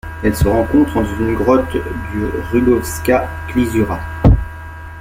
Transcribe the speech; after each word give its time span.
Elle 0.23 0.35
se 0.35 0.47
rencontre 0.47 0.95
dans 0.95 1.17
une 1.19 1.35
grotte 1.35 1.69
du 2.11 2.25
Rugovska 2.51 3.29
Klisura. 3.49 3.99